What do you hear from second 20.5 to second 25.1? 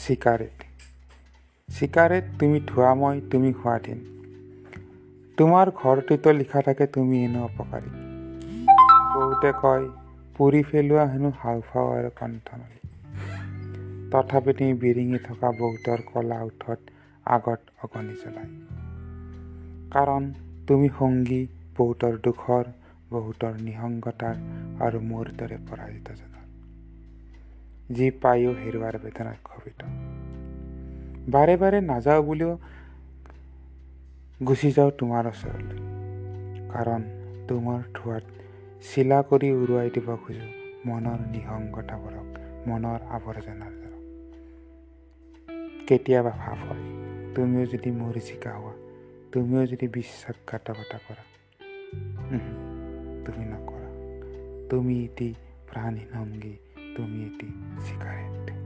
তুমি সংগী বহুতৰ দুখৰ বহুতৰ নিসংগতাৰ আৰু